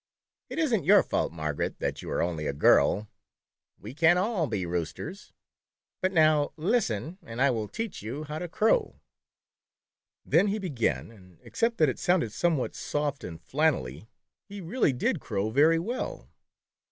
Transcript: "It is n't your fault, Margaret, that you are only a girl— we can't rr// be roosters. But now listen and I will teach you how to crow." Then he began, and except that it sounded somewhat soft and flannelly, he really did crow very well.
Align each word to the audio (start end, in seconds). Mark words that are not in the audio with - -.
"It 0.49 0.57
is 0.57 0.73
n't 0.73 0.83
your 0.83 1.03
fault, 1.03 1.31
Margaret, 1.31 1.77
that 1.77 2.01
you 2.01 2.09
are 2.09 2.23
only 2.23 2.47
a 2.47 2.53
girl— 2.53 3.07
we 3.83 3.93
can't 3.93 4.17
rr// 4.17 4.49
be 4.49 4.65
roosters. 4.65 5.31
But 6.01 6.11
now 6.11 6.53
listen 6.57 7.19
and 7.21 7.39
I 7.39 7.51
will 7.51 7.67
teach 7.67 8.01
you 8.01 8.23
how 8.23 8.39
to 8.39 8.47
crow." 8.47 8.99
Then 10.25 10.47
he 10.47 10.57
began, 10.57 11.11
and 11.11 11.37
except 11.43 11.77
that 11.77 11.87
it 11.87 11.99
sounded 11.99 12.31
somewhat 12.31 12.73
soft 12.73 13.23
and 13.23 13.39
flannelly, 13.39 14.07
he 14.49 14.59
really 14.59 14.91
did 14.91 15.19
crow 15.19 15.51
very 15.51 15.77
well. 15.77 16.27